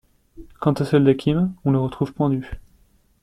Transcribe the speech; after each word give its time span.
Quant 0.59 0.73
au 0.79 0.83
soldat 0.83 1.13
Kim, 1.13 1.53
on 1.63 1.69
le 1.69 1.77
retrouve 1.77 2.11
pendu. 2.11 2.49